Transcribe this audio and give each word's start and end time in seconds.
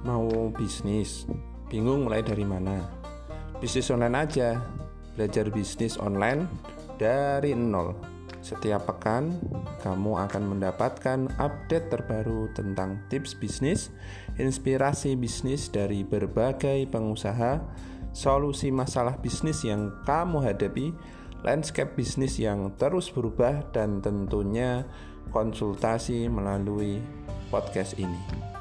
Mau 0.00 0.48
bisnis, 0.56 1.28
bingung 1.68 2.08
mulai 2.08 2.24
dari 2.24 2.40
mana? 2.40 2.88
Bisnis 3.60 3.92
online 3.92 4.16
aja, 4.16 4.56
belajar 5.12 5.52
bisnis 5.52 6.00
online 6.00 6.48
dari 6.96 7.52
nol. 7.52 7.92
Setiap 8.40 8.88
pekan, 8.88 9.36
kamu 9.84 10.16
akan 10.24 10.56
mendapatkan 10.56 11.28
update 11.36 11.92
terbaru 11.92 12.48
tentang 12.56 13.04
tips 13.12 13.36
bisnis, 13.36 13.92
inspirasi 14.40 15.20
bisnis 15.20 15.68
dari 15.68 16.00
berbagai 16.00 16.88
pengusaha, 16.88 17.60
solusi 18.16 18.72
masalah 18.72 19.20
bisnis 19.20 19.60
yang 19.68 19.92
kamu 20.08 20.40
hadapi, 20.40 20.96
landscape 21.44 21.92
bisnis 21.92 22.40
yang 22.40 22.72
terus 22.80 23.12
berubah, 23.12 23.68
dan 23.76 24.00
tentunya 24.00 24.88
konsultasi 25.28 26.24
melalui 26.32 27.04
podcast 27.52 28.00
ini. 28.00 28.59